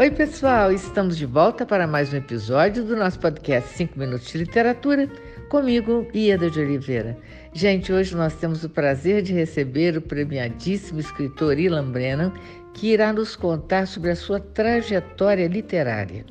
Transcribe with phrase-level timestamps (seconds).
[0.00, 4.38] Oi, pessoal, estamos de volta para mais um episódio do nosso podcast 5 Minutos de
[4.38, 5.06] Literatura,
[5.50, 7.18] comigo, Ieda de Oliveira.
[7.52, 12.32] Gente, hoje nós temos o prazer de receber o premiadíssimo escritor Ilan Brennan,
[12.72, 16.24] que irá nos contar sobre a sua trajetória literária.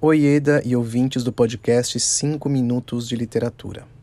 [0.00, 3.95] Oi, Eda e ouvintes do podcast 5 Minutos de Literatura.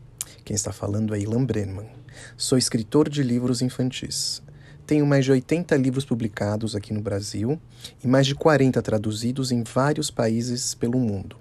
[0.44, 1.88] Quem está falando é Ilan Brenman.
[2.36, 4.42] Sou escritor de livros infantis.
[4.86, 7.58] Tenho mais de 80 livros publicados aqui no Brasil
[8.02, 11.36] e mais de 40 traduzidos em vários países pelo mundo.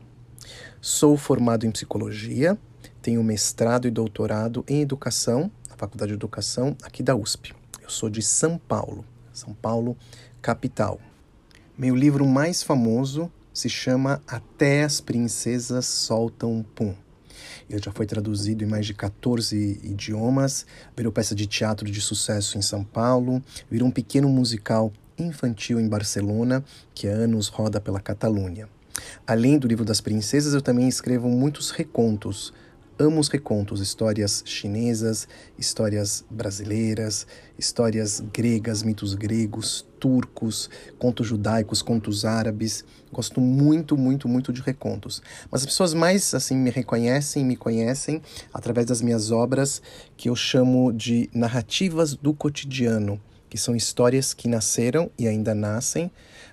[0.80, 2.58] Sou formado em psicologia,
[3.02, 7.54] tenho mestrado e doutorado em educação, na Faculdade de Educação aqui da USP.
[7.82, 9.98] Eu sou de São Paulo, São Paulo,
[10.42, 10.98] capital.
[11.78, 17.03] Meu livro mais famoso se chama Até as Princesas Soltam Pum.
[17.82, 22.61] Já foi traduzido em mais de 14 idiomas, virou peça de teatro de sucesso em
[22.61, 28.67] São Paulo, virou um pequeno musical infantil em Barcelona, que há anos roda pela Catalunha.
[29.25, 32.53] Além do livro das princesas, eu também escrevo muitos recontos
[32.99, 35.27] amo os recontos, histórias chinesas,
[35.58, 37.25] histórias brasileiras,
[37.58, 42.83] histórias gregas, mitos gregos, turcos, contos judaicos, contos árabes.
[43.11, 45.21] Gosto muito, muito, muito de recontos.
[45.49, 48.21] Mas as pessoas mais assim me reconhecem, me conhecem
[48.53, 49.81] através das minhas obras
[50.17, 53.19] que eu chamo de narrativas do cotidiano,
[53.54, 56.09] que são histórias que nasceram e ainda nascem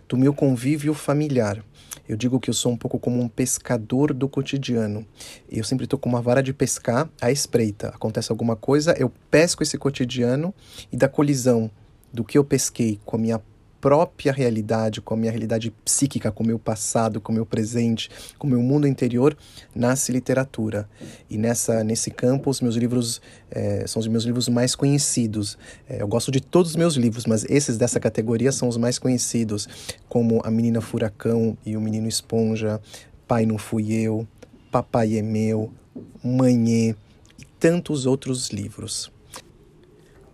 [0.07, 1.65] do meu convívio familiar.
[2.07, 5.07] Eu digo que eu sou um pouco como um pescador do cotidiano.
[5.51, 7.89] Eu sempre estou com uma vara de pescar à espreita.
[7.89, 10.55] Acontece alguma coisa, eu pesco esse cotidiano
[10.93, 11.71] e da colisão
[12.13, 13.41] do que eu pesquei com a minha
[13.81, 18.11] própria realidade, com a minha realidade psíquica, com o meu passado, com o meu presente,
[18.39, 19.37] com o meu mundo interior,
[19.75, 20.89] nasce literatura.
[21.29, 23.21] E nessa nesse campo, os meus livros
[23.51, 25.57] é, são os meus livros mais conhecidos.
[25.89, 28.99] É, eu gosto de todos os meus livros, mas esses dessa categoria são os mais
[28.99, 29.69] conhecidos,
[30.09, 32.81] como A Menina Furacão e O Menino Esponja,
[33.27, 34.27] Pai Não Fui Eu,
[34.71, 35.73] Papai é Meu,
[36.23, 36.95] Manhê
[37.39, 39.11] e tantos outros livros.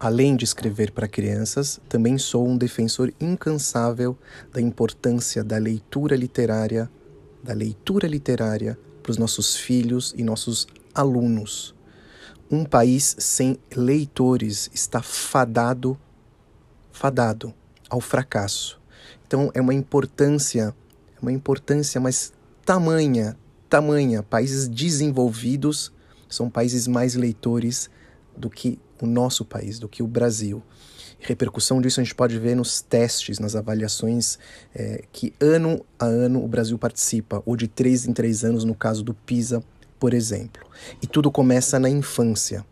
[0.06, 4.16] Além de escrever para crianças, também sou um defensor incansável
[4.52, 6.88] da importância da leitura literária,
[7.42, 11.74] da leitura literária para os nossos filhos e nossos alunos.
[12.48, 15.98] Um país sem leitores está fadado,
[16.92, 17.52] fadado
[17.90, 18.80] ao fracasso.
[19.26, 20.72] Então é uma importância,
[21.16, 22.32] é uma importância, mas
[22.64, 23.36] tamanha,
[23.68, 24.22] tamanha.
[24.22, 25.92] Países desenvolvidos
[26.28, 27.90] são países mais leitores
[28.36, 30.62] do que o nosso país, do que o Brasil.
[31.18, 34.38] repercussão disso a gente pode ver nos testes, nas avaliações
[34.74, 38.74] é, que ano a ano o Brasil participa, ou de três em três anos, no
[38.74, 39.62] caso do PISA,
[39.98, 40.66] por exemplo.
[41.02, 42.64] E tudo começa na infância.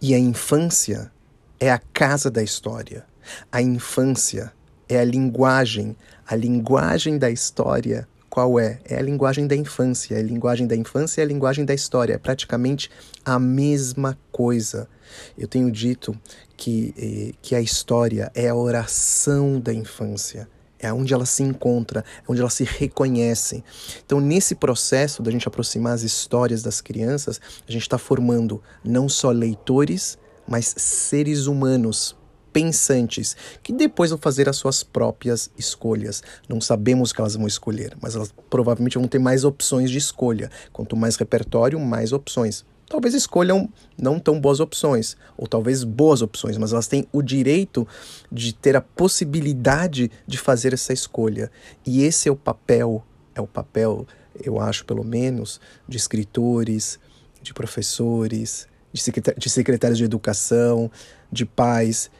[0.00, 1.10] E a infância
[1.58, 3.04] é a casa da história.
[3.50, 4.52] A infância
[4.88, 8.78] é a linguagem, a linguagem da história qual é?
[8.84, 10.16] É a linguagem da infância.
[10.16, 12.14] A linguagem da infância é a linguagem da história.
[12.14, 12.88] É praticamente
[13.24, 14.88] a mesma coisa.
[15.36, 16.16] Eu tenho dito
[16.56, 20.48] que, eh, que a história é a oração da infância.
[20.78, 23.64] É onde ela se encontra, é onde ela se reconhece.
[24.06, 29.08] Então, nesse processo da gente aproximar as histórias das crianças, a gente está formando não
[29.08, 32.16] só leitores, mas seres humanos
[32.52, 36.22] pensantes, que depois vão fazer as suas próprias escolhas.
[36.48, 39.98] Não sabemos o que elas vão escolher, mas elas provavelmente vão ter mais opções de
[39.98, 40.50] escolha.
[40.72, 42.64] Quanto mais repertório, mais opções.
[42.90, 47.86] Talvez escolham não tão boas opções, ou talvez boas opções, mas elas têm o direito
[48.32, 51.52] de ter a possibilidade de fazer essa escolha.
[51.86, 54.08] E esse é o papel, é o papel,
[54.42, 56.98] eu acho pelo menos, de escritores,
[57.40, 60.90] de professores, de secretários de educação,
[61.30, 62.10] de pais,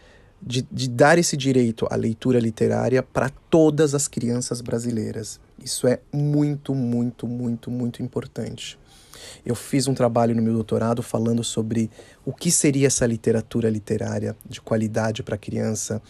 [0.43, 5.39] de, de dar esse direito à leitura literária para todas as crianças brasileiras.
[5.63, 8.79] Isso é muito, muito, muito, muito importante.
[9.45, 11.91] Eu fiz um trabalho no meu doutorado falando sobre
[12.25, 16.01] o que seria essa literatura literária de qualidade para a criança,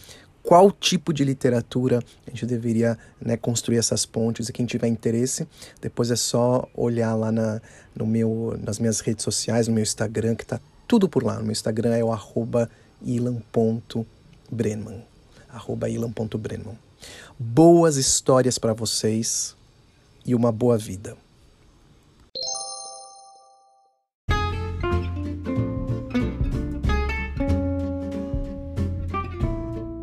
[0.41, 5.47] qual tipo de literatura a gente deveria né, construir essas pontes e quem tiver interesse
[5.79, 7.61] depois é só olhar lá na,
[7.95, 11.35] no meu, nas minhas redes sociais, no meu Instagram, que está tudo por lá.
[11.35, 12.69] No meu Instagram é o arroba
[13.03, 14.20] ilan.com
[14.51, 15.03] Brenman,
[15.49, 16.77] arroba ilan.brenman.
[17.39, 19.55] Boas histórias para vocês
[20.25, 21.15] e uma boa vida.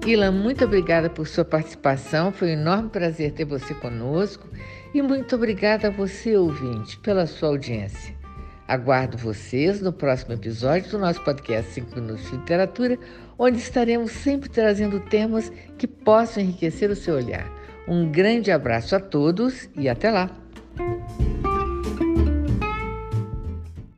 [0.07, 2.33] Ilan, muito obrigada por sua participação.
[2.33, 4.49] Foi um enorme prazer ter você conosco.
[4.95, 8.18] E muito obrigada a você, ouvinte, pela sua audiência.
[8.69, 12.99] Aguardo vocês no próximo episódio do nosso podcast 5 Minutos de Literatura,
[13.39, 17.51] onde estaremos sempre trazendo temas que possam enriquecer o seu olhar.
[17.89, 20.48] Um grande abraço a todos e até lá!